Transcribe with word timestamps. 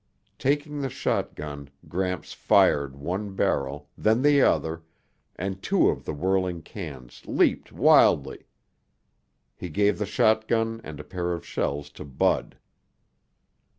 Taking 0.39 0.81
the 0.81 0.89
shotgun, 0.89 1.69
Gramps 1.87 2.33
fired 2.33 2.95
one 2.95 3.35
barrel, 3.35 3.87
then 3.95 4.23
the 4.23 4.41
other, 4.41 4.81
and 5.35 5.61
two 5.61 5.89
of 5.89 6.05
the 6.05 6.11
whirling 6.15 6.63
cans 6.63 7.21
leaped 7.27 7.71
wildly. 7.71 8.47
He 9.55 9.69
gave 9.69 9.99
the 9.99 10.07
shotgun 10.07 10.81
and 10.83 10.99
a 10.99 11.03
pair 11.03 11.33
of 11.33 11.45
shells 11.45 11.91
to 11.91 12.03
Bud. 12.03 12.57